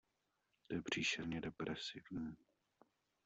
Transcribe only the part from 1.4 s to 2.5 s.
depresivní.